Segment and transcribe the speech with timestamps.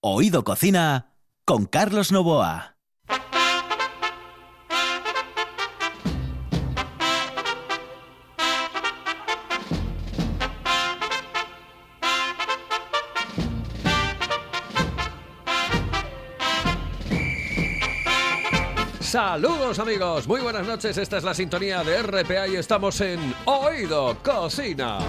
[0.00, 1.10] Oído Cocina
[1.44, 2.76] con Carlos Novoa.
[19.00, 24.16] Saludos amigos, muy buenas noches, esta es la sintonía de RPA y estamos en Oído
[24.22, 25.00] Cocina.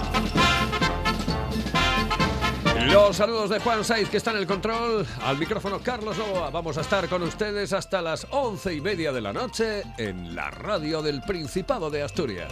[2.87, 6.49] Los saludos de Juan Saiz que está en el control, al micrófono Carlos Novoa.
[6.49, 10.49] Vamos a estar con ustedes hasta las once y media de la noche en la
[10.49, 12.51] radio del Principado de Asturias.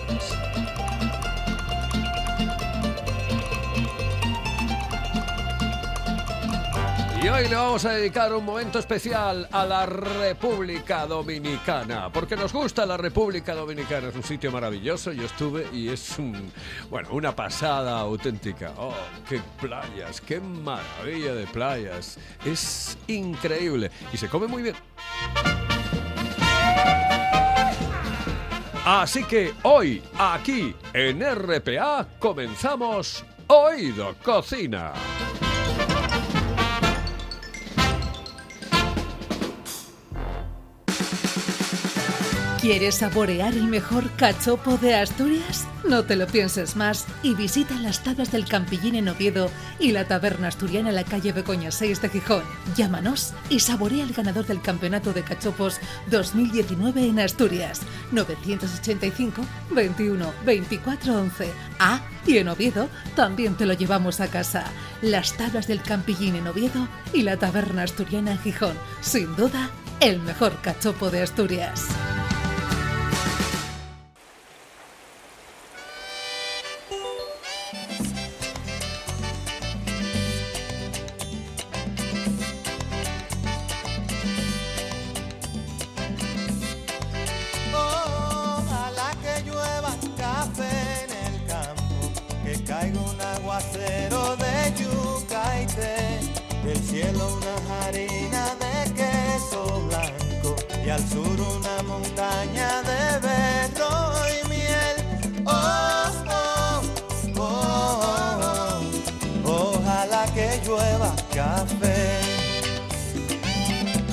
[7.27, 12.53] Y hoy le vamos a dedicar un momento especial a la República Dominicana, porque nos
[12.53, 16.49] gusta la República Dominicana, es un sitio maravilloso, yo estuve y es un,
[16.89, 18.71] bueno, una pasada auténtica.
[18.77, 18.93] Oh,
[19.27, 22.17] qué playas, qué maravilla de playas.
[22.45, 24.75] Es increíble y se come muy bien.
[28.85, 34.93] Así que hoy, aquí en RPA, comenzamos Oído Cocina.
[42.67, 45.65] ¿Quieres saborear el mejor cachopo de Asturias?
[45.87, 50.05] No te lo pienses más y visita las tablas del Campillín en Oviedo y la
[50.05, 52.43] taberna asturiana en la calle Begoña 6 de Gijón.
[52.75, 55.79] Llámanos y saborea el ganador del Campeonato de Cachopos
[56.11, 57.83] 2019 en Asturias.
[58.11, 61.49] 985 21 24 11.
[61.79, 64.65] Ah, y en Oviedo también te lo llevamos a casa.
[65.01, 68.75] Las tablas del Campillín en Oviedo y la taberna asturiana en Gijón.
[68.99, 69.69] Sin duda,
[70.01, 71.87] el mejor cachopo de Asturias.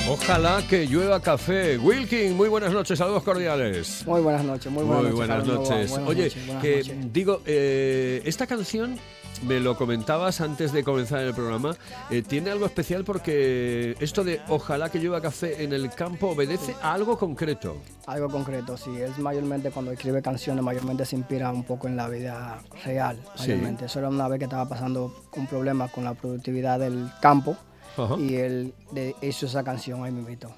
[0.08, 1.78] Ojalá que llueva café.
[1.78, 4.04] Wilkin, muy buenas noches, saludos cordiales.
[4.06, 5.16] Muy buenas noches, muy buenas Muy noches.
[5.28, 5.90] buenas noches.
[5.90, 7.12] buenas Oye, noches, buenas que noches.
[7.12, 8.98] digo, eh, esta canción
[9.46, 11.74] me lo comentabas antes de comenzar el programa.
[12.10, 16.74] eh, tiene algo especial porque esto de ojalá que llueva café en el campo obedece
[16.82, 17.78] a algo concreto.
[18.06, 18.90] Algo concreto, sí.
[19.00, 23.18] Es mayormente cuando escribe canciones, mayormente se inspira un poco en la vida real.
[23.36, 23.48] Sí.
[23.48, 23.86] Mayormente.
[23.86, 27.56] Eso era una vez que estaba pasando un problema con la productividad del campo
[27.96, 28.16] Ajá.
[28.18, 30.50] y él de- hizo esa canción ahí mismito.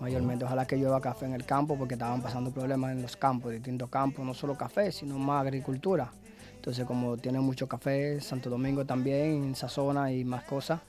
[0.00, 3.50] Mayormente, ojalá que llueva café en el campo porque estaban pasando problemas en los campos,
[3.52, 6.12] distintos campos, no solo café, sino más agricultura.
[6.54, 10.80] Entonces, como tiene mucho café, Santo Domingo también, en esa zona y más cosas,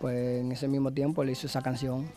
[0.00, 2.08] pues en ese mismo tiempo él hizo esa canción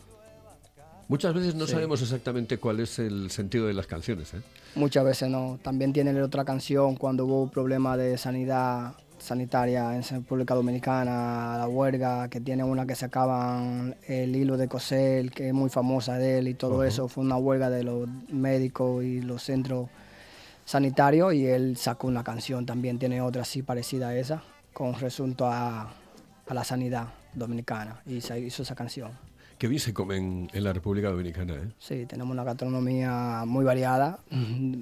[1.08, 1.72] Muchas veces no Sí.
[1.72, 4.32] sabemos exactamente cuál es el sentido de las canciones.
[4.32, 4.42] ¿eh?
[4.76, 5.58] Muchas veces no.
[5.60, 12.28] También tiene otra canción cuando hubo problema de sanidad sanitaria en República Dominicana, la huelga,
[12.28, 16.48] que tiene una que sacaban el hilo de coser, que es muy famosa de él
[16.48, 17.08] y todo eso.
[17.08, 19.88] Fue una huelga de los médicos y los centros
[20.64, 24.42] sanitarios y él sacó una canción, también tiene otra así parecida a esa,
[24.72, 25.92] con resulto a,
[26.46, 29.12] a la sanidad dominicana y se hizo esa canción.
[29.60, 31.52] Qué bien se come en, en la República Dominicana.
[31.52, 31.68] ¿eh?
[31.78, 34.20] Sí, tenemos una gastronomía muy variada,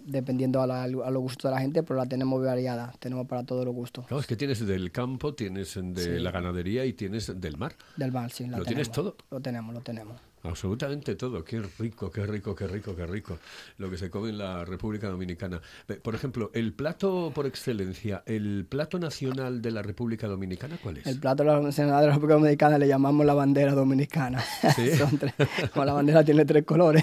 [0.06, 3.42] dependiendo a, la- a los gustos de la gente, pero la tenemos variada, tenemos para
[3.42, 4.06] todos los gustos.
[4.06, 6.22] Claro, es que tienes del campo, tienes de Sí.
[6.22, 7.72] la ganadería y tienes del mar.
[7.96, 9.16] Del mar, sí, la ¿Lo tienes todo?
[9.32, 10.14] Lo tenemos, lo tenemos.
[10.42, 11.44] Absolutamente todo.
[11.44, 13.38] Qué rico, qué rico, qué rico, qué rico.
[13.78, 15.60] Lo que se come en la República Dominicana.
[16.02, 21.06] Por ejemplo, el plato por excelencia, el plato nacional de la República Dominicana, ¿cuál es?
[21.06, 24.42] El plato Nacional de la República Dominicana le llamamos la bandera dominicana.
[24.76, 24.90] Sí.
[24.96, 25.34] Son tres-
[25.72, 27.02] como la bandera tiene tres colores,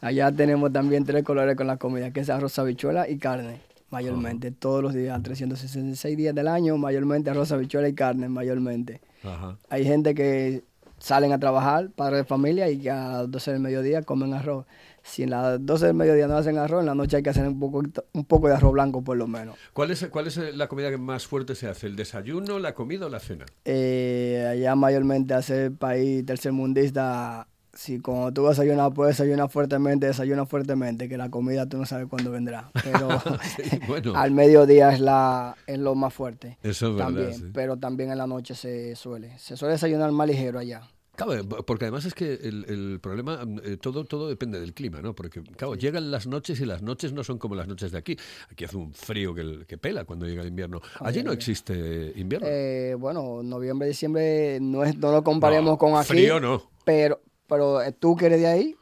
[0.00, 3.60] allá tenemos también tres colores con la comida, que es arroz, habichuela y carne,
[3.90, 4.50] mayormente.
[4.50, 9.00] Todos los días, 366 días del año, mayormente arroz, habichuela y carne, mayormente.
[9.22, 9.56] Ajá.
[9.70, 10.62] Hay gente que
[11.04, 14.64] salen a trabajar, padres de familia, y que a las 12 del mediodía comen arroz.
[15.02, 17.46] Si en las 12 del mediodía no hacen arroz, en la noche hay que hacer
[17.46, 17.82] un poco,
[18.14, 19.54] un poco de arroz blanco por lo menos.
[19.74, 21.88] ¿Cuál es, ¿Cuál es la comida que más fuerte se hace?
[21.88, 23.44] ¿El desayuno, la comida o la cena?
[23.66, 31.08] Eh, allá mayormente hace país tercermundista, si cuando tú desayunas, puedes desayunar fuertemente, desayuna fuertemente,
[31.08, 32.70] que la comida tú no sabes cuándo vendrá.
[32.82, 33.08] Pero
[33.42, 34.12] Sí, bueno.
[34.16, 36.58] al mediodía es, la, es lo más fuerte.
[36.62, 37.44] Eso es verdad, también, sí.
[37.52, 39.38] Pero también en la noche se suele.
[39.38, 40.82] Se suele desayunar más ligero allá.
[41.16, 44.74] Claro, eh, porque además es que el, el problema, mm, eh, todo, todo depende del
[44.74, 45.14] clima, ¿no?
[45.14, 48.16] Porque, claro, llegan las noches y las noches no son como las noches de aquí.
[48.50, 50.80] Aquí hace un frío que, que pela cuando llega el invierno.
[51.00, 52.46] Allí no existe invierno.
[52.50, 56.08] Eh, bueno, noviembre, diciembre no, es, no lo comparemos No, con aquí.
[56.08, 56.70] frío no.
[56.84, 58.76] Pero, pero eh, tú que eres de ahí,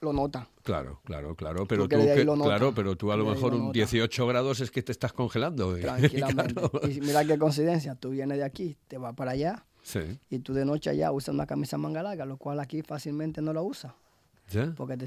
[0.00, 0.46] lo notas.
[0.62, 1.66] Claro, claro, claro.
[1.66, 3.72] Pero tú, que- claro, pero tú a lo mejor un notas.
[3.74, 5.74] 18 grados es que te estás congelando.
[5.76, 6.54] Tranquilamente.
[6.70, 6.70] Claro.
[6.90, 10.52] Y mira qué coincidencia, tú vienes de aquí, te vas para allá Sí, y tú
[10.54, 13.92] de noche allá usas una camisa manga larga, lo cual aquí fácilmente no lo usas.
[14.50, 14.72] ¿ya?
[14.76, 15.06] Porque te,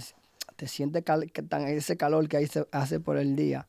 [0.55, 3.67] te sientes cal- que tan, ese calor que ahí se hace por el día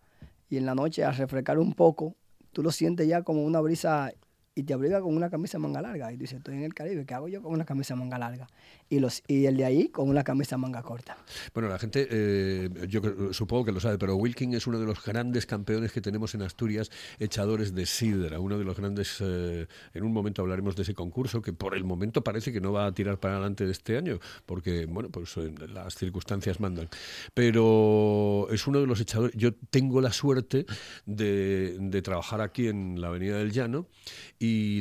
[0.49, 2.15] y en la noche al refrescar un poco,
[2.53, 4.13] tú lo sientes ya como una brisa
[4.59, 6.13] y te abriga con una camisa manga larga.
[6.13, 8.49] Y tú dices, estoy en el Caribe, ¿qué hago yo con una camisa manga larga?
[8.91, 11.17] Y, los, y el de ahí con una camisa manga corta.
[11.55, 13.01] Bueno, la gente, eh, yo
[13.33, 16.43] supongo que lo sabe, pero Wilking es uno de los grandes campeones que tenemos en
[16.43, 16.91] Asturias,
[17.21, 21.41] echadores de sidra, uno de los grandes, eh, en un momento hablaremos de ese concurso,
[21.41, 24.19] que por el momento parece que no va a tirar para adelante de este año,
[24.45, 26.89] porque, bueno, pues eh, las circunstancias mandan.
[27.33, 30.67] Pero es uno de los echadores, yo tengo la suerte
[31.07, 33.87] de, trabajar aquí en la Avenida del Llano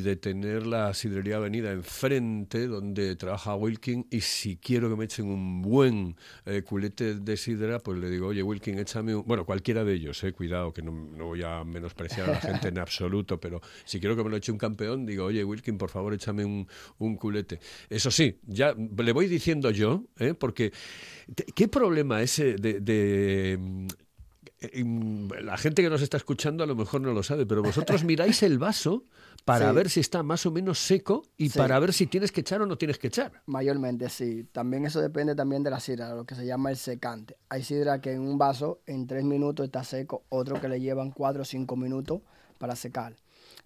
[0.01, 5.27] de tener la sidrería Avenida enfrente, donde trabaja Wilking, y si quiero que me echen
[5.27, 6.15] un buen
[6.45, 9.23] eh, culete de sidra, pues le digo, oye, Wilking, échame un...
[9.25, 12.67] Bueno, cualquiera de ellos, eh, cuidado, que no, no voy a menospreciar a la gente
[12.69, 15.89] en absoluto, pero si quiero que me lo eche un campeón, digo, oye, Wilking, por
[15.89, 16.67] favor, échame un,
[16.99, 17.59] un culete.
[17.89, 20.71] Eso sí, ya le voy diciendo yo, eh, porque
[21.55, 23.59] ¿qué problema ese de...
[24.59, 28.41] la gente que nos está escuchando a lo mejor no lo sabe, pero vosotros miráis
[28.43, 29.03] el vaso
[29.45, 29.75] para Sí.
[29.75, 31.57] ver si está más o menos seco y Sí.
[31.59, 33.31] para ver si tienes que echar o no tienes que echar.
[33.45, 34.45] Mayormente, sí.
[34.51, 37.37] También eso depende también de la sidra, lo que se llama el secante.
[37.49, 41.11] Hay sidra que en un vaso en tres minutos está seco, otro que le llevan
[41.11, 42.21] cuatro o cinco minutos
[42.57, 43.15] para secar.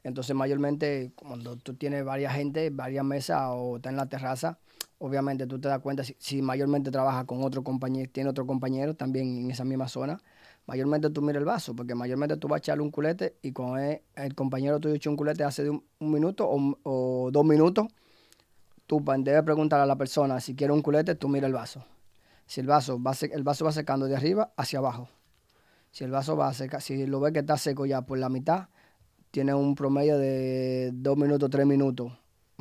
[0.03, 4.59] Entonces, mayormente, cuando tú tienes varias gente, varias mesas o estás en la terraza,
[4.97, 8.95] obviamente tú te das cuenta, si, si mayormente trabajas con otro compañero, tiene otro compañero
[8.95, 10.19] también en esa misma zona,
[10.66, 13.80] mayormente tú miras el vaso, porque mayormente tú vas a echarle un culete y con
[13.80, 17.88] el, el compañero tuyo echó un culete hace un, minuto o, o dos minutos,
[18.88, 21.86] tú debes preguntar a la persona si quiere un culete, tú mira el vaso.
[22.46, 25.08] Si el vaso va, el vaso va secando de arriba hacia abajo.
[25.92, 28.68] Si el vaso va seca, si lo ves que está seco ya por la mitad,
[29.31, 32.12] tiene un promedio de dos minutos, tres minutos,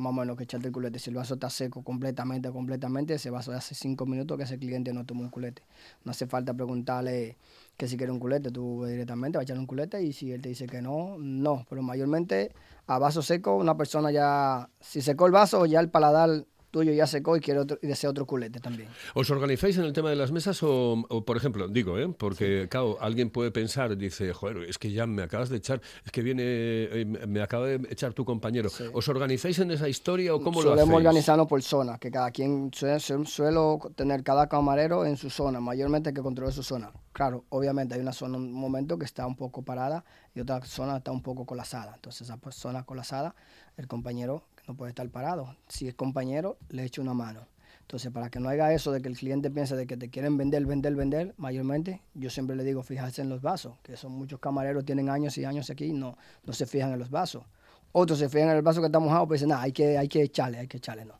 [0.01, 0.99] más o menos que echarte el culete.
[0.99, 4.93] Si el vaso está seco completamente, completamente, ese vaso hace cinco minutos que ese cliente
[4.93, 5.63] no toma un culete.
[6.03, 7.37] No hace falta preguntarle
[7.77, 10.41] que si quiere un culete, tú directamente vas a echarle un culete y si él
[10.41, 11.65] te dice que no, no.
[11.69, 12.51] Pero mayormente
[12.87, 17.05] a vaso seco, una persona ya, si secó el vaso, ya el paladar tuyo ya
[17.05, 18.89] secó y quiere otro, y desea otro culete también.
[19.13, 22.07] ¿Os organizáis en el tema de las mesas o, o, por ejemplo, digo, ¿eh?
[22.17, 26.11] porque claro, alguien puede pensar, dice, joder, es que ya me acabas de echar, es
[26.11, 28.69] que viene, eh, me acaba de echar tu compañero.
[28.93, 31.05] ¿Os organizáis en esa historia o cómo lo Solemos hacéis?
[31.07, 35.59] organizarnos por zona, que cada quien suele, suel- suelo tener cada camarero en su zona,
[35.59, 36.91] mayormente que controle su zona.
[37.13, 40.97] Claro, obviamente hay una zona, un momento que está un poco parada y otra zona
[40.97, 41.93] está un poco colapsada.
[41.95, 43.35] Entonces, esa zona colapsada,
[43.75, 45.55] el compañero no puede estar parado.
[45.67, 47.47] Si es compañero, le echa una mano.
[47.81, 50.37] Entonces, para que no haga eso de que el cliente piense de que te quieren
[50.37, 54.39] vender, vender, vender, mayormente, yo siempre le digo, fijarse en los vasos, que son muchos
[54.39, 57.43] camareros, tienen años y años aquí y no, no se fijan en los vasos.
[57.91, 60.07] Otros se fijan en el vaso que está mojado, pero dicen, nada, hay que, hay
[60.07, 61.19] que echarle, hay que echarle, no.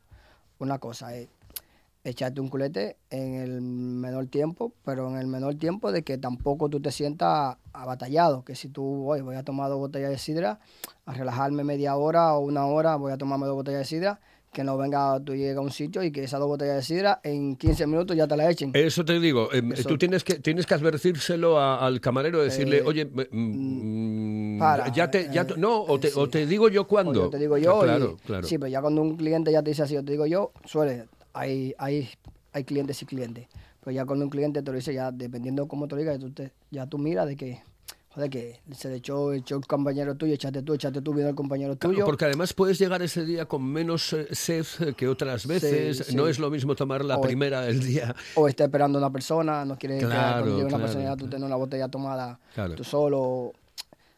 [0.59, 1.27] Una cosa es
[2.03, 6.69] echarte un culete en el menor tiempo, pero en el menor tiempo de que tampoco
[6.69, 10.59] tú te sientas abatallado, que si tú, hoy voy a tomar dos botellas de sidra,
[11.05, 14.19] a relajarme media hora o una hora, voy a tomarme dos botellas de sidra,
[14.51, 17.21] que no venga, tú llegas a un sitio y que esas dos botellas de sidra
[17.23, 18.71] en 15 minutos ya te la echen.
[18.73, 22.79] Eso te digo, eh, Eso- tú tienes que tienes que advertírselo a- al camarero, decirle,
[22.79, 26.19] Eh, oye, me- mm, para, ya te, ya eh, no, o te, sí.
[26.19, 27.13] o te digo yo O cuándo.
[27.13, 28.47] yo te digo yo, Ah, y- claro, claro.
[28.47, 31.05] sí, pero ya cuando un cliente ya te dice así, yo te digo yo, suele,
[31.33, 32.09] hay, hay,
[32.53, 33.47] hay clientes y clientes,
[33.83, 36.17] pero ya cuando un cliente te lo dice, ya dependiendo de cómo te lo diga,
[36.19, 37.61] tú te- ya tú miras de que,
[38.09, 41.35] joder, que se le echó, echó el compañero tuyo, echaste tú, echaste tú, vino el
[41.35, 42.05] compañero Claro, tuyo.
[42.05, 44.65] porque además puedes llegar ese día con menos eh, sed
[44.97, 46.05] que otras veces.
[46.07, 46.15] sí.
[46.15, 48.13] No es lo mismo tomar la O- primera del día.
[48.35, 51.11] o está esperando una persona, no quiere que Claro, cuando llegue una claro, persona ya
[51.11, 51.29] tú claro.
[51.31, 52.75] tengas una botella tomada Claro.
[52.75, 53.53] tú solo.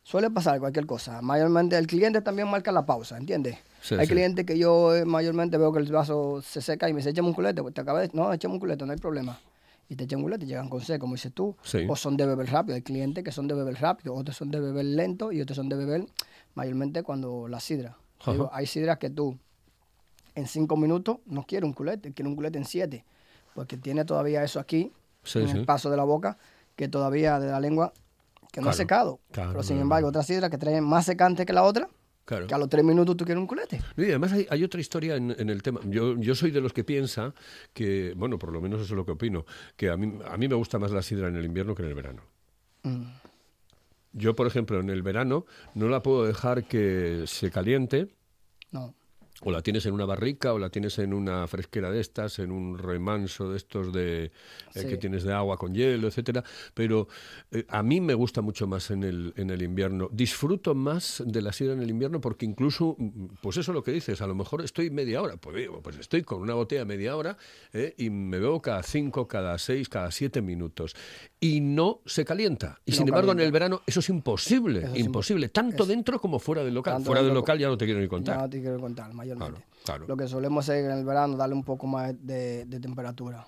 [0.04, 1.22] Suele pasar cualquier cosa.
[1.22, 3.58] Mayormente el cliente también marca la pausa, ¿entiendes?
[3.82, 4.14] Sí, hay sí.
[4.14, 7.30] clientes que yo eh, mayormente veo que el vaso se seca y me dice, échame
[7.30, 9.40] un culete, pues te acabé, no, échame un culete, no hay problema.
[9.88, 11.56] Y te echan un culete y llegan con sed, como dices tú.
[11.64, 11.86] Sí.
[11.88, 12.76] O son de beber rápido.
[12.76, 15.70] Hay clientes que son de beber rápido, otros son de beber lento y otros son
[15.70, 16.06] de beber
[16.54, 17.98] mayormente cuando la sidra.
[18.26, 19.38] Digo, hay sidras que tú
[20.36, 23.06] en cinco minutos no quieres un culete, quieres un culete en siete,
[23.54, 24.92] porque tiene todavía eso aquí,
[25.36, 26.38] en el paso de la boca,
[26.76, 27.94] que todavía de la lengua,
[28.54, 29.20] que no ha secado.
[29.32, 31.90] claro, Pero sin embargo, otras sidras que traen más secante que la otra,
[32.26, 32.48] Claro.
[32.48, 33.82] Que a los tres minutos tú quieres un culete.
[33.98, 35.82] Y además hay, hay otra historia en, en el tema.
[35.84, 37.34] Yo, yo soy de los que piensa
[37.74, 39.46] que, bueno, por lo menos eso es lo que opino,
[39.76, 41.90] que a mí, a mí me gusta más la sidra en el invierno que en
[41.90, 42.22] el verano.
[42.84, 43.04] Mm.
[44.14, 48.08] Yo, por ejemplo, en el verano no la puedo dejar que se caliente,
[48.72, 48.94] No.
[49.44, 52.52] O la tienes en una barrica, o la tienes en una fresquera de estas, en
[52.52, 54.32] un remanso de estos de eh,
[54.74, 54.88] Sí.
[54.88, 56.44] que tienes de agua con hielo, etcétera.
[56.74, 57.08] Pero
[57.52, 60.10] eh, a mí me gusta mucho más en el, en el invierno.
[60.12, 63.84] Disfruto más de la sidra en el invierno porque incluso, mm, pues eso es lo
[63.84, 67.16] que dices, a lo mejor estoy media hora, pues pues estoy con una botella media
[67.16, 67.38] hora
[67.74, 70.96] eh, y me bebo cada cinco, cada seis, cada siete minutos.
[71.40, 72.80] Y no se calienta.
[72.86, 76.20] Y No sin embargo, en el verano eso es imposible, Eso es imposible, tanto dentro
[76.20, 77.04] como fuera del local.
[77.04, 78.38] Fuera del local ya no te quiero ni contar.
[78.38, 79.68] Ya no te quiero contar, mayormente.
[79.84, 80.06] Claro, claro.
[80.08, 83.48] Lo que solemos hacer en el verano, darle un poco más de, de temperatura.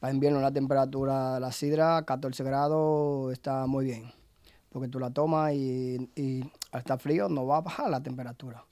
[0.00, 4.12] Para invierno la temperatura de la sidra, 14 grados, está muy bien.
[4.70, 6.40] Porque tú la tomas y, y
[6.72, 8.64] al estar frío no va a bajar la temperatura.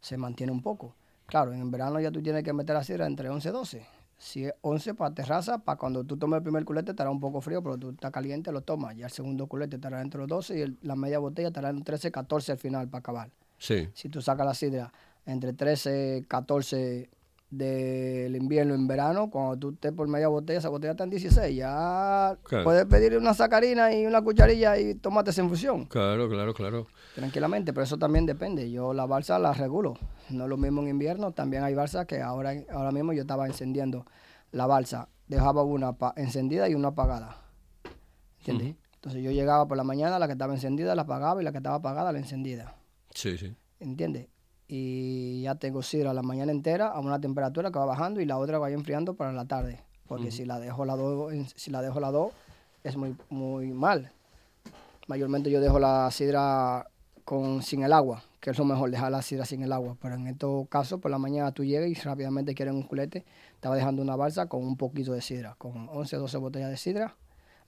[0.00, 0.94] Se mantiene un poco.
[1.26, 3.86] Claro, en el verano ya tú tienes que meter la sidra entre 11 y 12.
[4.18, 7.40] Si es 11 para terraza, para cuando tú tomes el primer culete estará un poco
[7.40, 8.96] frío, pero tú estás caliente, lo tomas.
[8.96, 11.82] Ya el segundo culete estará entre los 12 y el- la media botella estará en
[11.82, 13.88] 13, 14 al final para acabar Sí.
[13.94, 14.92] si tú sacas la sidra
[15.26, 17.10] entre 13, 14
[17.50, 21.56] del invierno en verano, cuando tú estés por media botella, esa botella está en 16.
[21.56, 22.64] Ya Claro.
[22.64, 26.86] puedes pedir una sacarina y una cucharilla y tomate esa infusión Claro, claro, claro.
[27.14, 28.70] tranquilamente, pero eso también depende.
[28.72, 29.94] Yo la balsa la regulo.
[30.30, 33.46] No es lo mismo en invierno, también hay balsas que ahora, ahora mismo yo estaba
[33.46, 34.04] encendiendo
[34.50, 35.08] la balsa.
[35.28, 37.36] Dejaba una encendida y una apagada.
[38.40, 38.74] ¿Entiendes?
[38.96, 41.58] Entonces yo llegaba por la mañana, la que estaba encendida la apagaba y la que
[41.58, 42.74] estaba apagada la encendida.
[43.14, 43.54] Sí, sí.
[43.80, 44.26] ¿entiendes?
[44.66, 48.38] Y ya tengo sidra la mañana entera a una temperatura que va bajando y la
[48.38, 49.80] otra va enfriando para la tarde.
[50.06, 52.32] Porque si la dejo la dos, en- si la dejo la dos,
[52.82, 54.10] es muy, muy mal.
[55.06, 56.88] Mayormente yo dejo la sidra
[57.24, 59.96] con, sin el agua, que es lo mejor, dejar la sidra sin el agua.
[60.00, 63.76] Pero en estos casos, por la mañana tú llegas y rápidamente quieres un culete, estaba
[63.76, 67.16] dejando una balsa con un poquito de sidra, con 11 12 botellas de sidra,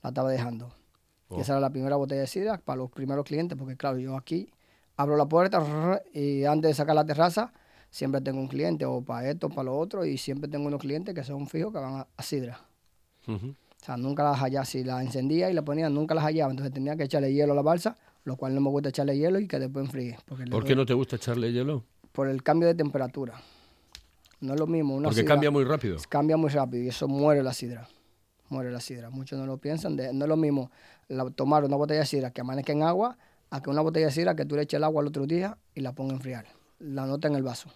[0.01, 0.71] la estaba dejando.
[1.29, 1.37] Oh.
[1.37, 4.15] Y esa era la primera botella de sidra para los primeros clientes, porque claro, yo
[4.15, 4.49] aquí
[4.97, 7.53] abro la puerta y antes de sacar la terraza,
[7.89, 11.15] siempre tengo un cliente, o para esto, para lo otro, y siempre tengo unos clientes
[11.15, 12.59] que son fijos que van a, a sidra.
[13.27, 13.39] O
[13.85, 16.95] sea, nunca las hallaba, si la encendía y la ponía, nunca las hallaba, entonces tenía
[16.95, 19.59] que echarle hielo a la balsa, lo cual no me gusta echarle hielo y que
[19.59, 20.17] después enfríe.
[20.25, 21.83] Porque ¿Por doy- qué no te gusta echarle hielo?
[22.11, 23.35] Por el cambio de temperatura.
[24.41, 24.95] No es lo mismo.
[24.95, 25.97] Una Porque sidra- cambia muy rápido.
[26.09, 27.87] Cambia muy rápido y eso muere la sidra.
[28.49, 29.09] Muere la sidra.
[29.09, 29.95] Muchos no lo piensan.
[29.95, 30.71] de- no es lo mismo
[31.07, 33.17] la- tomar una botella de sidra que amanezca en agua
[33.49, 35.57] a que una botella de sidra que tú le eches el agua al otro día
[35.73, 36.45] y la ponga a enfriar.
[36.79, 37.69] La nota en el vaso.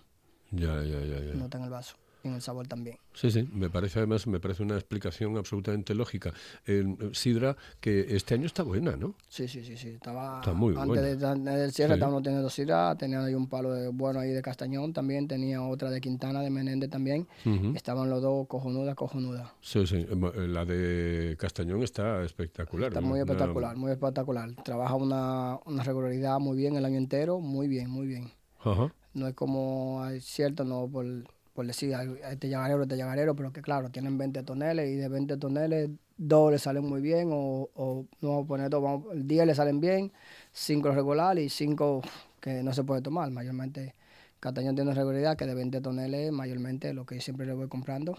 [0.52, 1.34] Ya, ya, ya, ya.
[1.34, 1.96] Nota en el vaso.
[2.24, 2.98] En el sabor también.
[3.14, 6.32] Sí, sí, me parece además, me parece una explicación absolutamente lógica.
[6.68, 9.16] Eh, sidra que este año está buena, ¿no?
[9.28, 9.90] Sí, sí, sí, sí.
[9.90, 11.02] Estaba Está muy antes buena.
[11.02, 11.94] de- antes del cierre Sí.
[11.96, 15.90] estábamos teniendo sidra, tenían ahí un palo de bueno ahí de Castañón también, tenía otra
[15.90, 17.28] de Quintana, de Menéndez también.
[17.76, 19.50] Estaban los dos cojonudas, cojonudas.
[19.62, 20.06] Sí, sí.
[20.10, 22.90] eh, La de Castañón está espectacular.
[22.90, 23.08] Está ¿no?
[23.08, 24.52] muy espectacular, muy espectacular.
[24.64, 28.32] Trabaja una, una regularidad muy bien el año entero, muy bien, muy bien.
[28.64, 28.94] Ajá.
[29.14, 31.06] No es como hay cierto, no por,
[31.54, 31.94] por decir,
[32.30, 36.52] este llagarero, este llagarero, pero que claro, tienen 20 toneles y de 20 toneles, dos
[36.52, 39.80] le salen muy bien, o, o no vamos a poner dos, vamos, 10 le salen
[39.80, 40.12] bien,
[40.54, 42.02] 5 regular y 5
[42.40, 43.30] que no se puede tomar.
[43.32, 43.96] Mayormente,
[44.40, 48.18] Catañón tiene una regularidad que de 20 toneles, mayormente lo que siempre le voy comprando,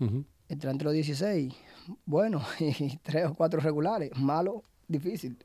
[0.00, 0.24] Ujú.
[0.48, 1.52] entre entre los 16,
[2.06, 5.36] bueno, y 3 o 4 regulares, malo, difícil.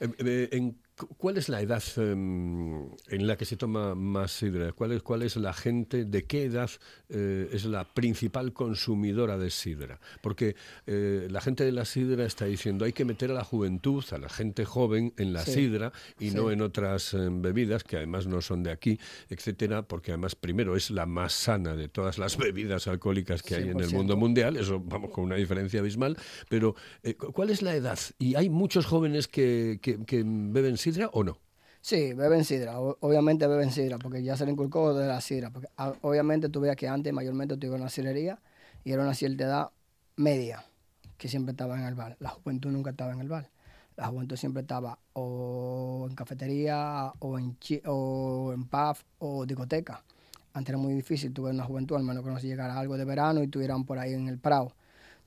[0.00, 0.76] Eh, eh, en
[1.16, 4.72] ¿Cuál es la edad em, en la que se toma más sidra?
[4.72, 6.68] ¿Cuál es, cuál es la gente, de qué edad
[7.08, 9.98] eh, es la principal consumidora de sidra?
[10.20, 14.04] Porque eh, la gente de la sidra está diciendo hay que meter a la juventud,
[14.10, 16.36] a la gente joven en la Sí, sidra y sí.
[16.36, 18.98] no en otras em, bebidas que además no son de aquí,
[19.30, 23.62] etcétera, porque además primero es la más sana de todas las bebidas alcohólicas que hay
[23.70, 23.92] en el 100%.
[23.94, 26.18] mundo mundial, eso vamos con una diferencia abismal,
[26.50, 26.74] pero
[27.16, 27.98] cu- ¿cuál es la edad?
[28.18, 29.49] ¿Y hay muchos jóvenes que,
[29.80, 31.38] que- que beben sidra o no?
[31.82, 35.50] Sí, beben sidra, obviamente beben sidra, porque ya se le inculcó de la sidra.
[35.50, 38.38] Porque, ah, obviamente tú veas que antes mayormente tuve una sidrería
[38.84, 39.70] y era una cierta edad
[40.16, 40.64] media,
[41.16, 42.16] que siempre estaba en el bar.
[42.20, 43.48] La juventud nunca estaba en el bar.
[43.96, 50.02] La juventud siempre estaba o en cafetería, o en, chi- o en pub, o discoteca.
[50.52, 53.04] Antes era muy difícil tuve una juventud, al menos que no se llegara algo de
[53.04, 54.72] verano y estuvieran por ahí en el Prado.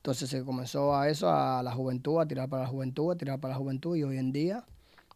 [0.04, 3.40] Entonces se comenzó a eso, a la juventud, a tirar para la juventud, a tirar
[3.40, 4.66] para la juventud y hoy en día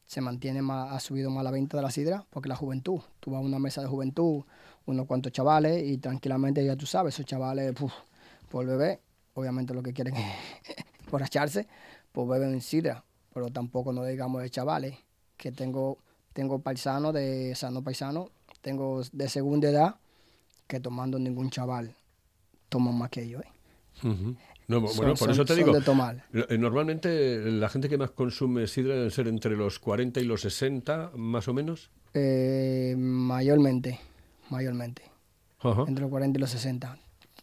[0.05, 3.31] se mantiene más, ha subido más la venta de la sidra porque la juventud, tú
[3.31, 4.45] vas a una mesa de juventud,
[4.85, 7.91] unos cuantos chavales y tranquilamente ya tú sabes, esos chavales puf,
[8.47, 9.01] por beber,
[9.33, 10.25] obviamente lo que quieren es
[11.11, 11.67] borracharse,
[12.13, 13.03] pues beben sidra,
[13.33, 14.95] pero tampoco no digamos de chavales,
[15.35, 15.97] que tengo,
[16.31, 18.29] tengo paisanos de sano paisano
[18.61, 19.95] tengo de segunda edad
[20.65, 21.93] que tomando ningún chaval
[22.69, 23.39] toma más que yo.
[23.39, 23.56] ¿eh?
[24.03, 24.35] Ujú.
[24.67, 25.73] No, bu- Son- bueno, por son- eso te digo.
[25.77, 30.41] eh, Normalmente la gente que más consume sidra deben ser entre los 40 y los
[30.41, 31.89] 60, más o menos.
[32.13, 33.99] Eh, mayormente,
[34.49, 35.03] mayormente,
[35.59, 35.85] Ajá.
[35.87, 36.97] entre los 40 y los 60.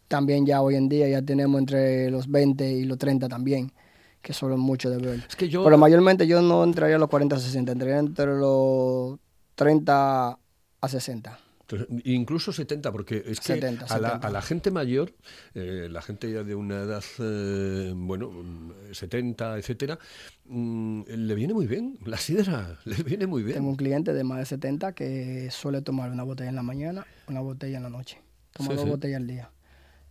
[0.09, 3.73] También ya hoy en día ya tenemos entre los 20 y los 30 también,
[4.21, 5.25] que son muchos de beber.
[5.27, 5.65] Es que yo.
[5.65, 9.19] Pero mayormente yo no entraría a los 40 a 60, entraría entre los
[9.55, 10.39] 30
[10.81, 11.39] a 60.
[11.67, 14.29] Entonces, Incluso 70, porque es que 70, a, la, 70.
[14.29, 15.15] a la gente mayor,
[15.55, 19.99] eh, la gente ya de una edad, eh, bueno, mm, 70, etcétera,
[20.45, 21.99] mm, le viene muy bien.
[22.05, 23.57] La sidra le viene muy bien.
[23.57, 27.07] Tengo un cliente de más de 70 que suele tomar una botella en la mañana,
[27.29, 28.21] una botella en la noche.
[28.53, 28.91] Toma Sí, dos sí.
[28.91, 29.51] botellas al día.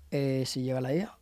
[0.10, 1.18] Eh, si llega la hija,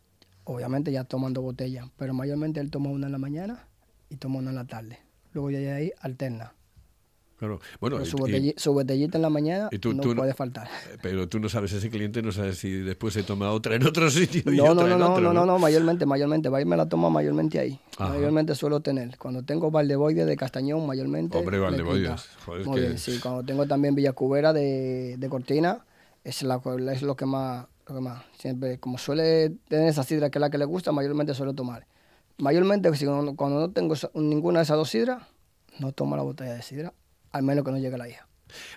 [0.45, 3.67] obviamente ya toman dos botellas, pero mayormente él toma una en la mañana
[4.09, 4.99] y toma una en la tarde.
[5.33, 6.53] Luego ya de ahí alterna.
[7.41, 7.59] Claro.
[7.79, 10.21] Bueno, Pero su, y- botelli- su botellita en la mañana y tú- no tú no-
[10.21, 10.69] puede faltar.
[11.01, 14.09] pero tú no sabes, ese cliente no sabe si después se toma otra en otro
[14.11, 15.23] sitio y No, otra no, no, en no, otro.
[15.23, 16.49] no, no, no, mayormente, mayormente.
[16.49, 17.79] Va y me la toma mayormente ahí.
[17.97, 18.09] Ajá.
[18.13, 19.17] Mayormente suelo tener.
[19.17, 21.35] Cuando tengo Valdeboide de Castañón, mayormente.
[21.35, 22.43] Hombre, Valdeboides, quita.
[22.45, 23.19] joder, es Muy que bien, es- sí.
[23.19, 25.83] Cuando tengo también Villacubera de, de Cortina,
[26.23, 26.61] es, la,
[26.93, 28.23] es lo que más, lo que más.
[28.37, 31.87] Siempre, como suele tener esa sidra que es la que le gusta, mayormente suelo tomar.
[32.37, 32.91] Mayormente,
[33.35, 35.23] cuando, no tengo ninguna de esas dos sidras,
[35.79, 36.93] no tomo la botella de sidra,
[37.31, 38.27] al menos que no llegue la hija.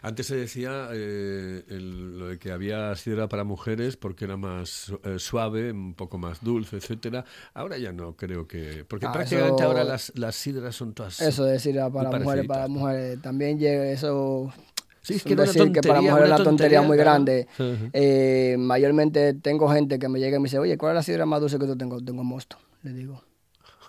[0.02, 4.92] Antes se decía eh, el- lo de que había sidra para mujeres porque era más
[5.02, 7.24] eh, suave, un poco más dulce, etcétera.
[7.54, 8.84] Ahora ya no creo que...
[8.86, 11.20] Porque Ah, prácticamente eso- ahora las, las sidras son todas...
[11.20, 13.20] Eso de sidra para muy mujeres, para mujeres.
[13.20, 14.52] También llega eso.
[15.02, 17.48] Sí, es que decir que para tontería, mujeres es una tontería muy tontería, grande.
[17.56, 17.72] claro.
[17.74, 17.90] Ujú.
[17.92, 21.26] Eh, mayormente tengo gente que me llega y me dice, oye, ¿cuál es la sidra
[21.26, 22.00] más dulce que tú tengo?
[22.00, 23.24] Tengo mosto, le digo.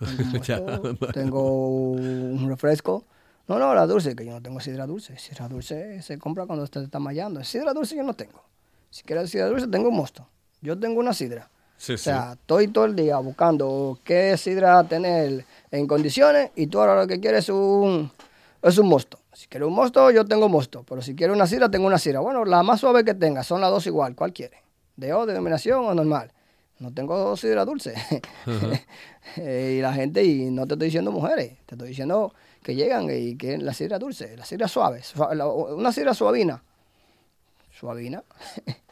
[0.04, 3.06] Tengo, mosto, tengo un refresco.
[3.48, 5.16] No, no, la dulce, que yo no tengo sidra dulce.
[5.18, 7.42] Sidra dulce se compra cuando usted está mallando.
[7.44, 8.42] Sidra dulce yo no tengo.
[8.90, 10.28] Si quieres sidra dulce, tengo mosto.
[10.60, 11.48] Yo tengo una sidra.
[11.76, 12.04] Sí, O sí.
[12.04, 17.06] sea, estoy todo el día buscando qué sidra tener en condiciones y tú ahora lo
[17.06, 18.10] que quieres es un,
[18.62, 19.18] es un mosto.
[19.32, 20.82] Si quieres un mosto, yo tengo mosto.
[20.88, 22.20] Pero si quieres una sidra, tengo una sidra.
[22.20, 24.16] Bueno, la más suave que tenga, son las dos igual.
[24.16, 24.32] ¿Cuál?
[24.96, 26.32] ¿De O, de denominación o normal?
[26.78, 27.94] No tengo sidra dulce.
[29.38, 33.08] Eh, y la gente, y no te estoy diciendo mujeres, te estoy diciendo que llegan
[33.12, 35.02] y que la sidra dulce, la sidra suave,
[35.34, 36.62] la- una sidra suavina.
[37.78, 38.22] Suavina.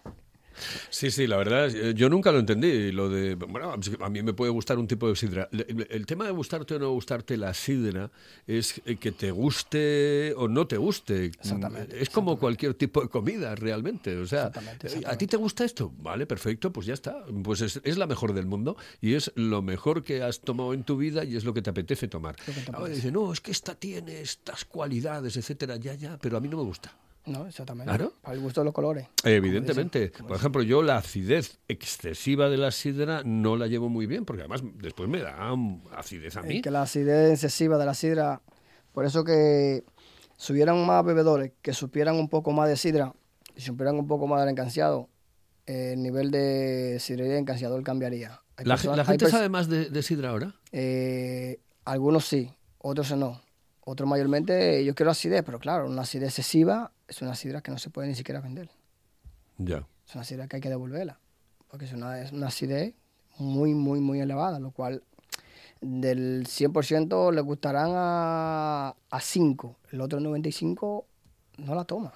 [0.91, 2.93] Sí, sí, la verdad, eh, yo nunca lo entendí.
[2.93, 5.49] Lo de, bueno, a mí me puede gustar un tipo de sidra.
[5.53, 8.11] El, tema de gustarte o no gustarte la sidra
[8.47, 11.27] es eh, que te guste o no te guste.
[11.27, 14.17] Exactamente, Es como cualquier tipo de comida, realmente.
[14.17, 15.93] O sea, Exactamente, eh, ¿a ti te gusta esto?
[15.99, 17.25] Vale, perfecto, pues ya está.
[17.43, 20.85] Pues es, es la mejor del mundo y es lo mejor que has tomado en
[20.85, 22.37] tu vida y es lo que te apetece tomar.
[22.73, 26.49] Ahora dice, no, es que esta tiene estas cualidades, etcétera, ya, ya, pero a mí
[26.49, 26.93] no me gusta.
[27.27, 27.89] No, exactamente.
[27.89, 28.13] Claro.
[28.21, 29.07] Para el gusto de los colores.
[29.25, 30.11] Evidentemente.
[30.11, 34.43] Por ejemplo, yo la acidez excesiva de la sidra no la llevo muy bien, porque
[34.43, 35.51] además después me da
[35.97, 36.57] acidez a mí.
[36.57, 38.43] Es que la acidez excesiva de la sidra,
[38.93, 39.85] por eso que
[40.37, 43.15] si hubieran más bebedores que supieran un poco más de sidra
[43.57, 45.09] y supieran un poco más del encanciado,
[45.67, 48.41] el nivel de sidrería encanciador cambiaría.
[48.57, 50.55] Hay La, personas- la hay gente sabe más de, de sidra ahora.
[50.73, 53.41] eh, algunos sí, otros no.
[53.87, 57.79] Otros mayormente, yo quiero acidez, pero claro, una acidez excesiva es una sidra que no
[57.79, 58.69] se puede ni siquiera vender.
[59.59, 59.87] Ya.
[60.07, 61.19] Es una sidra que hay que devolverla,
[61.69, 62.95] porque es una, es una acidez
[63.39, 65.03] muy, muy, muy elevada, lo cual
[65.81, 71.07] del 100% le gustarán a, a 5, el otro 95
[71.59, 72.13] no la toma.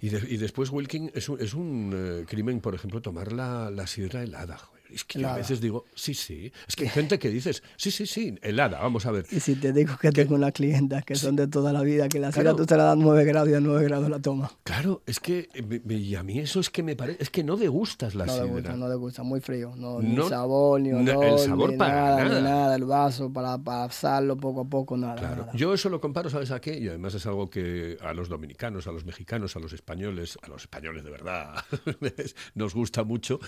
[0.00, 3.70] Y, de- y después, Wilkin, es un, es un eh, crimen, por ejemplo, tomar la,
[3.70, 4.58] la sidra helada.
[4.58, 4.79] joder.
[4.92, 5.38] Es que yo a Helada.
[5.42, 6.52] veces digo, sí, sí.
[6.68, 9.26] Es que hay gente que dices, sí, sí, sí, helada, vamos a ver.
[9.30, 12.18] Y si te digo que tengo una clienta que son de toda la vida, que
[12.18, 12.56] la Claro.
[12.56, 14.50] tú se la das 9 grados y a 9 grados la toma.
[14.64, 15.48] Claro, es que
[15.88, 18.38] y a mí eso es que me parece, es que no degustas la No le
[18.40, 18.52] sidra.
[18.54, 19.72] gusta, no le gusta, muy frío.
[19.76, 22.38] No, No- ni sabor, ni olor, el sabor ni para nada, nada.
[22.38, 22.76] ni nada.
[22.76, 25.16] El vaso para pasarlo poco a poco, nada.
[25.16, 25.52] Claro, nada.
[25.54, 26.78] yo eso lo comparo, ¿sabes a qué?
[26.78, 30.48] Y además es algo que a los dominicanos, a los mexicanos, a los españoles, a
[30.48, 31.54] los españoles de verdad,
[32.54, 33.40] nos gusta mucho,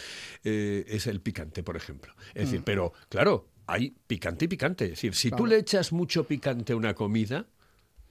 [0.44, 2.12] eh, es el picante, por ejemplo.
[2.34, 4.84] Es decir, pero claro, hay picante y picante.
[4.84, 7.46] Es decir, si tú le echas mucho picante a una comida,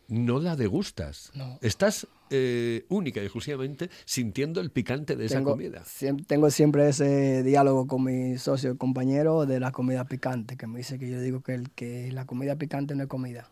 [0.07, 1.31] no la degustas.
[1.35, 1.57] No.
[1.61, 5.83] Estás eh, única y exclusivamente sintiendo el picante de esa tengo, comida.
[5.85, 10.67] siem- tengo siempre ese diálogo con mi socio y compañero de la comida picante, que
[10.67, 13.47] me dice que yo digo que, el, que la comida picante no es comida.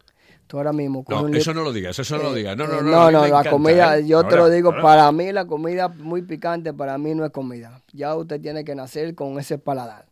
[0.49, 1.05] Tú ahora mismo...
[1.07, 2.57] No, eso no lo digas, eso no lo Eh, digas.
[2.57, 4.07] No, no, eh, no, no, no, la encanta, comida, ¿eh?
[4.07, 4.81] yo te lo digo, ahora.
[4.81, 7.83] para mí la comida muy picante, para mí no es comida.
[7.93, 10.07] Ya usted tiene que nacer con ese paladar.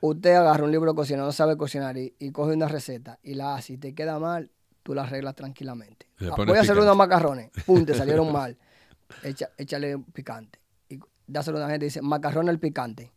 [0.00, 3.34] Usted agarra un libro de cocina, no sabe cocinar y, y coge una receta y
[3.34, 4.50] la hace y te queda mal,
[4.84, 6.06] tú la arreglas tranquilamente.
[6.20, 8.56] Ah, Voy a hacer unos macarrones, pum, te salieron mal.
[9.24, 10.60] echa, échale picante.
[10.90, 13.10] Y dáselo a una gente y dice, macarrón al picante.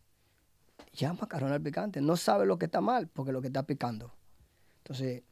[0.94, 2.00] Ya, macarrón al picante.
[2.00, 4.10] No sabe lo que está mal porque lo que está picando.
[4.78, 5.22] Entonces,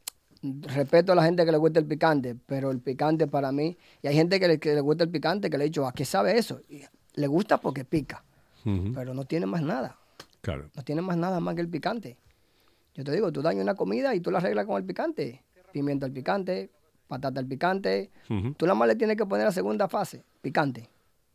[0.62, 4.08] respeto a la gente que le gusta el picante, pero el picante para mí, y
[4.08, 6.04] hay gente que le, que le gusta el picante que le he dicho, ¿a qué
[6.04, 6.60] sabe eso?
[6.68, 6.82] Y
[7.14, 8.24] le gusta porque pica,
[8.94, 9.98] pero no tiene más nada.
[10.40, 10.70] Claro.
[10.74, 12.18] No tiene más nada más que el picante.
[12.94, 15.42] Yo te digo, tú dañas una comida y tú la arreglas con el picante.
[15.72, 16.70] Pimiento al picante,
[17.08, 18.10] patata al picante.
[18.28, 18.54] Ujú.
[18.54, 20.88] Tú nada más le tienes que poner la segunda fase, picante.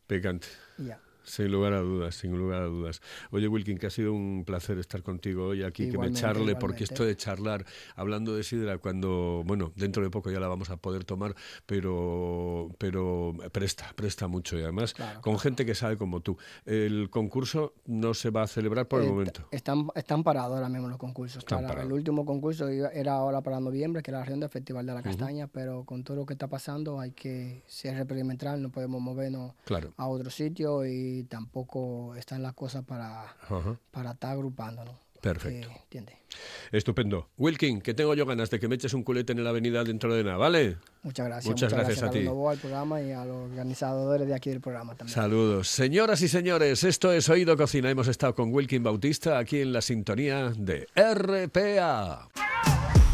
[0.06, 0.48] Picante.
[0.78, 1.00] Y ya.
[1.24, 3.00] Sin lugar a dudas, sin lugar a dudas.
[3.30, 6.56] Oye, Wilkin, que ha sido un placer estar contigo hoy aquí, que me Igualmente, charle,
[6.56, 10.70] porque esto de charlar, hablando de sidra, cuando, bueno, dentro de poco ya la vamos
[10.70, 11.34] a poder tomar,
[11.66, 16.36] pero, pero presta, presta mucho y además Claro, con gente que sabe como tú.
[16.64, 19.46] El concurso no se va a celebrar por el momento.
[19.50, 21.38] Están, están parados ahora mismo los concursos.
[21.38, 24.94] Están el último concurso era ahora para noviembre, que era la reunión del Festival de
[24.94, 29.00] la Castaña, pero con todo lo que está pasando hay que ser perimetral, no podemos
[29.00, 29.52] movernos
[29.96, 33.76] a otro sitio y tampoco están las cosas para, Ajá.
[33.90, 34.94] para estar agrupándonos.
[35.20, 35.68] Perfecto.
[35.68, 36.16] Eh, ¿Entiendes?
[36.72, 37.28] Estupendo.
[37.36, 40.14] Wilkin, que tengo yo ganas de que me eches un culete en la avenida dentro
[40.14, 40.78] de nada, ¿vale?
[41.02, 41.50] Muchas gracias.
[41.50, 42.26] Muchas gracias a ti.
[42.26, 45.14] Al programa y a los organizadores de aquí del programa también.
[45.14, 45.68] Saludos.
[45.68, 47.90] Señoras y señores, esto es Oído Cocina.
[47.90, 52.28] Hemos estado con Wilkin Bautista aquí en la sintonía de RPA.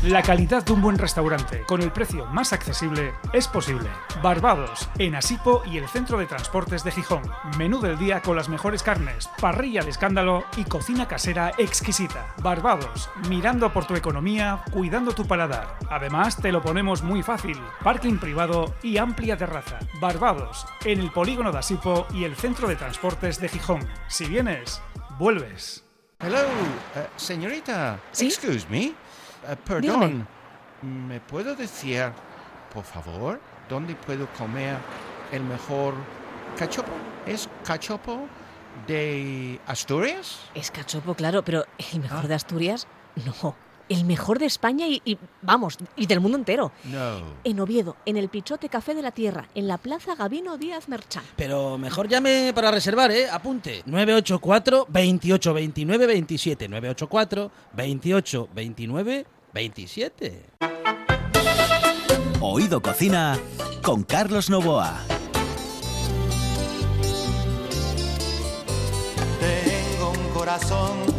[0.02, 3.88] La calidad de un buen restaurante con el precio más accesible es posible.
[4.22, 7.22] Barbados, en Asipo y el Centro de Transportes de Gijón.
[7.56, 12.34] Menú del día con las mejores carnes, parrilla de escándalo y cocina casera exquisita.
[12.42, 15.78] Barbados, mirando por tu economía, cuidando tu paladar.
[15.90, 17.58] Además, te lo ponemos muy fácil.
[17.82, 19.78] Parking privado y amplia terraza.
[19.98, 23.88] Barbados, en el polígono de Asipo y el Centro de Transportes de Gijón.
[24.08, 24.82] Si vienes,
[25.18, 25.84] vuelves.
[26.18, 26.42] Hello,
[26.94, 27.98] eh, señorita.
[28.12, 28.26] ¿Sí?
[28.26, 29.05] Excuse me.
[29.48, 30.26] Eh, perdón.
[30.82, 32.04] ¿Me puedo decir,
[32.72, 34.76] por favor, dónde puedo comer
[35.32, 35.94] el mejor
[36.58, 36.92] cachopo?
[37.26, 38.26] ¿Es cachopo
[38.86, 40.40] de Asturias?
[40.54, 42.28] Es cachopo, claro, pero el mejor Ah.
[42.28, 42.86] de Asturias,
[43.42, 43.54] no.
[43.88, 46.72] El mejor de España y, y, vamos, y del mundo entero.
[46.84, 47.20] No.
[47.44, 51.22] En Oviedo, en el Pichote Café de la Tierra, en la Plaza Gabino Díaz Merchán.
[51.36, 53.30] Pero mejor llame para reservar, ¿eh?
[53.30, 53.84] Apunte.
[53.86, 56.68] 984 28 29 27.
[56.68, 60.42] 984 28 29 27.
[62.42, 63.38] Oído Cocina
[63.82, 65.00] con Carlos Novoa.
[69.40, 71.15] Tengo un corazón.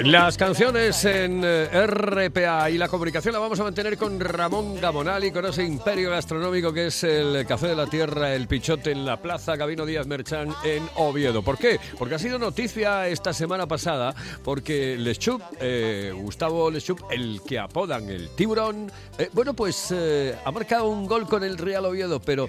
[0.00, 5.30] Las canciones en eh, RPA y la comunicación la vamos a mantener con Ramón Gamonali,
[5.30, 9.20] con ese imperio gastronómico que es el Café de la Tierra, el Pichote en la
[9.20, 11.42] Plaza Gabino Díaz Merchán en Oviedo.
[11.42, 11.78] ¿Por qué?
[11.98, 18.08] Porque ha sido noticia esta semana pasada, porque Lechup, eh, Gustavo Lechup, el que apodan
[18.08, 22.48] el tiburón, eh, bueno, pues eh, ha marcado un gol con el Real Oviedo, pero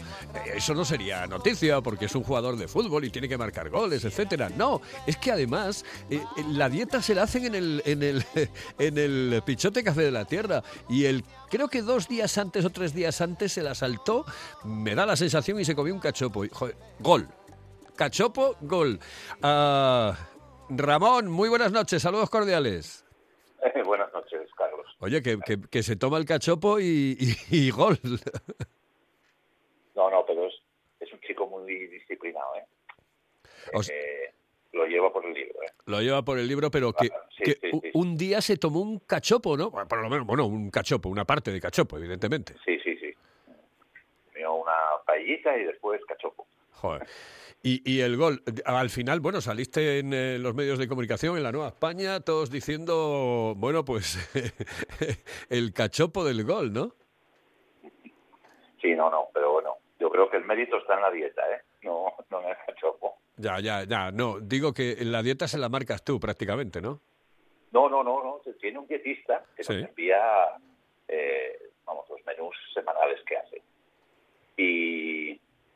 [0.56, 4.04] eso no sería noticia porque es un jugador de fútbol y tiene que marcar goles,
[4.04, 4.50] etcétera.
[4.50, 5.86] No, es que además
[6.50, 8.24] la dieta se la hacen en el, en el,
[8.80, 12.70] en el Pichote Café de la Tierra y el creo que dos días antes o
[12.70, 14.26] tres días antes se la saltó,
[14.64, 16.44] me da la sensación y se comió un cachopo.
[16.46, 17.28] Y, joder, gol.
[17.96, 19.00] Cachopo, gol.
[19.42, 20.18] Ah,
[20.70, 23.04] Ramón, muy buenas noches, saludos cordiales.
[23.86, 24.86] Buenas noches, Carlos.
[25.00, 27.18] Oye, que, que- que se toma el cachopo y,
[27.50, 27.98] y- y gol.
[29.96, 30.54] No, no, pero es,
[31.00, 32.66] es un chico muy disciplinado, ¿eh?
[33.74, 34.34] Os- Eh,
[34.76, 35.72] lo lleva por el libro, ¿eh?
[35.86, 37.90] Lo lleva por el libro, pero que, Ah, sí, que sí, u- sí.
[37.94, 39.72] un día se tomó un cachopo, ¿no?
[39.72, 42.56] Bueno, Por lo menos, bueno, un cachopo, una parte de cachopo, evidentemente.
[42.66, 43.14] Sí, sí, sí.
[44.32, 44.74] Comió una
[45.06, 46.46] paellita y después cachopo.
[46.74, 47.08] Joder.
[47.64, 51.42] Y, y el gol, al final, bueno, saliste en eh, los medios de comunicación en
[51.44, 54.18] la Nueva España, todos diciendo, bueno, pues
[55.50, 56.94] el cachopo del gol, ¿no?
[58.82, 61.62] Sí, no, no, pero bueno, yo creo que el mérito está en la dieta, ¿eh?
[61.82, 63.16] No, no en el cachopo.
[63.38, 67.02] Ya, ya, ya, no, digo que la dieta se la marcas tú prácticamente, ¿no?
[67.72, 68.42] No, no, no, no.
[68.62, 69.74] Tiene un dietista que Sí.
[69.74, 70.22] nos envía,
[71.08, 73.62] eh, vamos, los menús semanales que hace.
[74.56, 75.32] Y,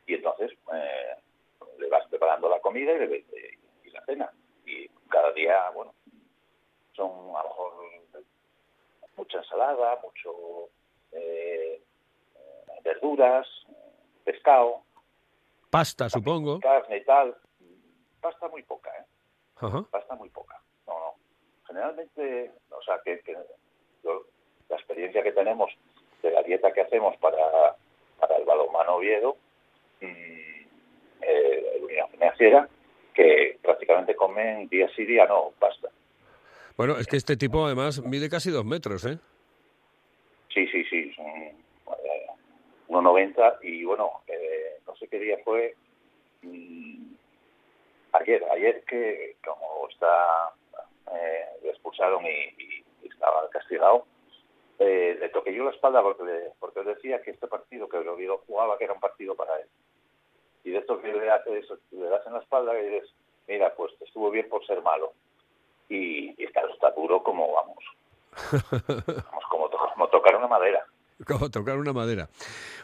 [0.07, 1.15] y entonces eh,
[1.77, 3.25] le vas preparando la comida y, le-
[3.83, 4.31] y la cena.
[4.65, 5.93] Y cada día, bueno,
[6.95, 7.73] son a lo mejor
[9.17, 10.69] mucha ensalada, mucho
[11.11, 11.81] eh,
[12.85, 13.45] verduras,
[14.23, 14.83] pescado,
[15.69, 16.59] Pasta, supongo.
[16.61, 17.35] carne y tal.
[18.21, 19.05] Pasta muy poca, ¿eh?
[19.62, 19.84] Ajá.
[19.91, 20.60] pasta muy poca.
[20.88, 21.13] No, no.
[21.67, 23.36] Generalmente, o sea, que, que
[24.03, 24.25] lo-
[24.69, 25.71] la experiencia que tenemos
[26.21, 27.75] de la dieta que hacemos para,
[28.19, 29.36] para el balonmano Oviedo,
[30.01, 30.05] mm,
[31.21, 32.69] eh, el Unión Financiera,
[33.13, 35.89] que prácticamente comen día sí, día no, pasta.
[36.77, 39.17] Bueno, es que este tipo además mide casi dos metros, ¿eh?
[40.53, 41.55] Sí, sí, sí, son eh,
[42.88, 45.75] 1,90 y bueno, eh, nos sé qué día fue,
[46.43, 47.08] mm,
[48.13, 50.53] ayer, ayer que como está,
[51.13, 54.05] eh, le expulsaron y, y- y estaba castigado,
[54.79, 58.07] eh, le toqué yo la espalda porque, le- porque decía que este partido que el
[58.07, 59.67] Oviedo jugaba que era un partido para él.
[60.63, 63.09] Y de esto que le haces, le das en la espalda y dices,
[63.47, 65.13] mira, pues estuvo bien por ser malo.
[65.89, 67.83] Y, y está, está duro como, vamos,
[68.71, 70.85] vamos como, to- como tocar una madera.
[71.27, 72.29] Como tocar una madera.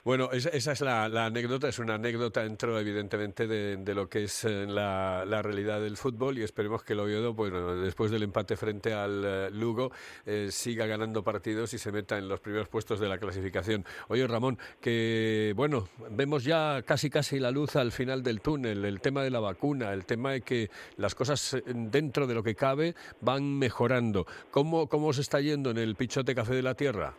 [0.04, 4.44] Bueno, esa, esa es la, anécdota, es una anécdota dentro, evidentemente, de, lo que es
[4.44, 8.94] eh, la, realidad del fútbol y esperemos que el Oviedo, bueno, después del empate frente
[8.94, 9.92] al eh, Lugo,
[10.26, 13.86] eh, siga ganando partidos y se meta en los primeros puestos de la clasificación.
[14.10, 19.00] Oye, Ramón, que, bueno, vemos ya casi casi la luz al final del túnel, el
[19.00, 22.96] tema de la vacuna, el tema de que las cosas dentro de lo que cabe
[23.22, 24.26] van mejorando.
[24.52, 27.14] ¿Cómo, cómo se está yendo en el Pichote Café de la Tierra?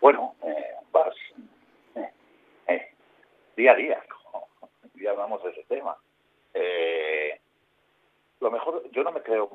[0.00, 1.14] Bueno, eh, vas
[1.96, 2.10] eh,
[2.68, 2.88] eh,
[3.58, 4.48] día a día, como
[4.94, 5.96] ya hablamos de ese tema.
[6.54, 7.38] Eh,
[8.40, 9.50] lo mejor, yo no me creo,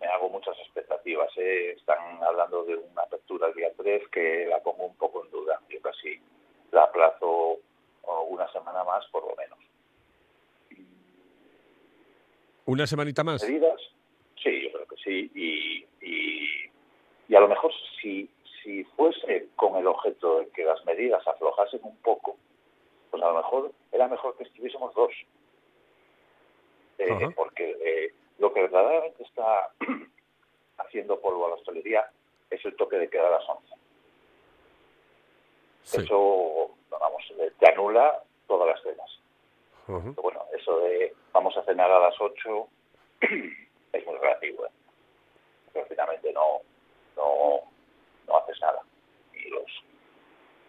[0.00, 1.30] me hago muchas expectativas.
[1.38, 1.74] eh.
[1.78, 5.60] Están hablando de una apertura el día 3 que la pongo un poco en duda.
[5.68, 6.20] Yo casi
[6.72, 7.58] la aplazo
[8.28, 9.58] una semana más, por lo menos.
[12.66, 13.42] ¿Una semanita más?
[13.42, 13.80] medidas?
[14.42, 15.30] Sí, yo creo que sí.
[15.34, 16.70] Y, y,
[17.28, 18.28] y a lo mejor si,
[18.62, 22.33] si fuese con el objeto de que las medidas aflojasen un poco,
[24.14, 25.12] mejor que estuviésemos dos.
[26.98, 29.70] Eh, porque eh, lo que verdaderamente está
[30.78, 32.08] haciendo polvo a la hostelería
[32.50, 33.74] es el toque de queda a las 11.
[35.82, 36.00] Sí.
[36.02, 39.10] Eso, vamos, eh, te anula todas las cenas.
[39.86, 42.68] Bueno, eso de vamos a cenar a las 8
[43.20, 44.64] es muy relativo.
[44.64, 44.70] ¿eh?
[45.72, 46.60] Pero finalmente no,
[47.16, 47.60] no,
[48.28, 48.80] no haces nada.
[49.32, 49.70] Ni los,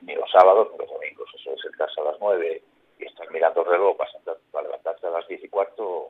[0.02, 1.30] ni los sábados ni los domingos.
[1.36, 2.62] Eso es sentarse a las 9
[3.00, 6.10] y estar mirando el reloj para, levantarse a las 10 y cuarto.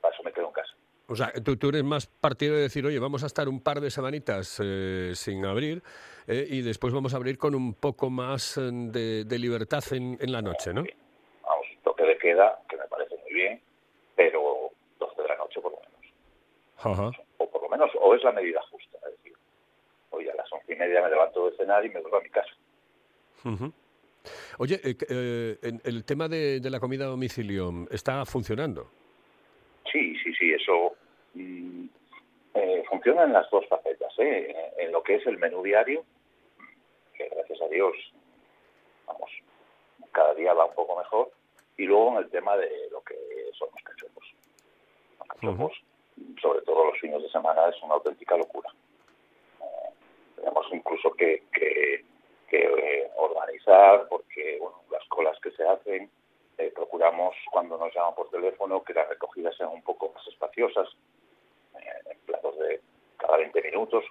[0.00, 0.74] Para eso me quedo en casa.
[1.06, 3.80] O sea, tú, tú eres más partidario de decir, oye, vamos a estar un par
[3.80, 5.82] de semanitas eh, sin abrir
[6.26, 10.16] eh, y después vamos a abrir con un poco más eh, de, de libertad en,
[10.20, 10.82] en la noche, ¿no?
[11.42, 13.60] Vamos, toque de queda, que me parece muy bien,
[14.16, 16.14] pero 12 de la noche por lo menos.
[16.78, 17.10] Ajá.
[17.36, 18.96] O por lo menos, o es la medida justa.
[19.06, 19.34] Es decir,
[20.10, 22.30] hoy a las 11 y media me levanto de cenar y me vuelvo a mi
[22.30, 22.52] casa.
[23.44, 23.72] Ujú.
[24.58, 28.90] Oye, eh, eh, en- el tema de, de la comida a domicilio está funcionando.
[29.90, 30.96] Sí, sí, sí, eso
[31.34, 31.86] mm,
[32.54, 34.12] eh, funciona en las dos facetas.
[34.18, 34.54] ¿eh?
[34.78, 36.04] En lo que es el menú diario,
[37.16, 37.94] que gracias a Dios,
[39.06, 39.30] vamos,
[40.12, 41.30] cada día va un poco mejor.
[41.76, 43.16] Y luego en el tema de lo que
[43.58, 44.24] son los cachopos.
[45.18, 45.72] Los cachopos,
[46.40, 48.70] sobre todo los fines de semana, es una auténtica locura.
[49.60, 49.90] Eh,
[50.36, 52.04] tenemos incluso que, que,
[52.48, 56.10] que, eh, organizar, porque bueno, las colas que se hacen,
[56.58, 60.88] eh, procuramos cuando nos llaman por teléfono que las recogidas sean un poco más espaciosas,
[61.78, 62.80] eh, en plazos de
[63.16, 64.04] cada 20 minutos,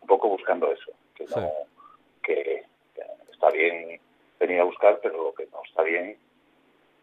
[0.00, 1.46] un poco buscando eso, que no, Sí.
[2.22, 4.00] que, que está bien
[4.38, 6.16] venir a buscar, pero lo que no está bien,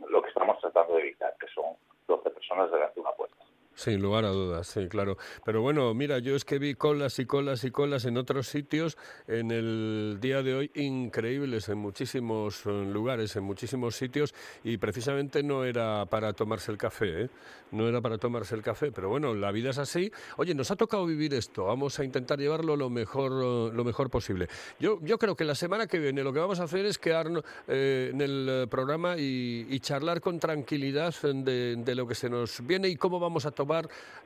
[0.07, 1.75] lo que estamos tratando de evitar, que son
[2.07, 3.44] 12 personas delante de una puerta.
[3.75, 5.17] Sin lugar a dudas, sí, claro.
[5.43, 8.97] Pero bueno, mira, yo es que vi colas y colas y colas en otros sitios
[9.27, 14.33] en el día de hoy increíbles en muchísimos eh, lugares, en muchísimos sitios
[14.63, 17.29] y precisamente no era para tomarse el café, ¿eh?
[17.71, 20.09] No era para tomarse el café, pero bueno, la vida es así.
[20.37, 23.31] Oye, nos ha tocado vivir esto, vamos a intentar llevarlo lo mejor,
[23.73, 24.47] lo mejor posible.
[24.79, 27.43] Yo, yo creo que la semana que viene lo que vamos a hacer es quedarnos
[27.67, 32.65] eh, en el programa y, y charlar con tranquilidad de, de lo que se nos
[32.65, 33.64] viene y cómo vamos a tomar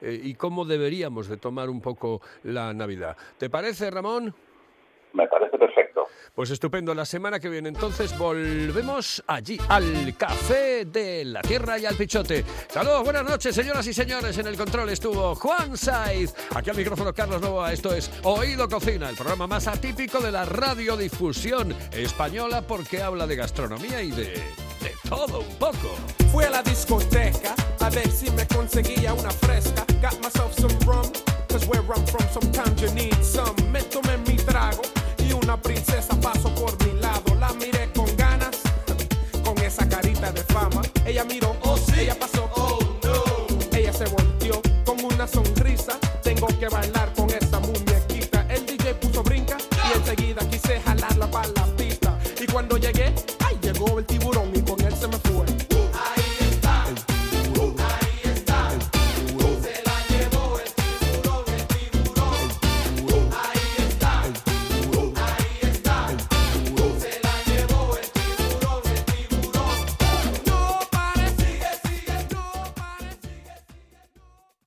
[0.02, 3.16] eh, y cómo deberíamos de tomar un poco la Navidad.
[3.38, 4.34] ¿Te parece, Ramón?
[5.14, 6.08] Me parece perfecto.
[6.36, 6.94] Pues estupendo.
[6.94, 12.44] La semana que viene entonces volvemos allí, al Café de la Tierra y al Pichote.
[12.68, 14.38] Saludos, buenas noches, señoras y señores.
[14.38, 16.34] En el control estuvo Juan Saiz.
[16.56, 17.74] Aquí al micrófono Carlos Novoa.
[17.74, 23.36] Esto es Oído Cocina, el programa más atípico de la radiodifusión española porque habla de
[23.36, 24.69] gastronomía y de
[25.10, 25.90] todo un poco.
[26.32, 29.84] Fui a la discoteca a ver si me conseguía una fresca.
[30.02, 31.12] Got myself some rum,
[31.48, 33.56] cause where I'm from sometimes you need some.
[33.72, 34.82] Me tomé mi trago
[35.18, 37.36] y una princesa pasó por mi lado.
[37.40, 38.62] La miré con ganas,
[39.44, 40.82] con esa carita de fama.
[41.06, 43.78] Ella miró, oh sí, ella pasó, oh no.
[43.78, 45.98] Ella se volteó con una sonrisa.
[46.22, 47.09] Tengo que bailar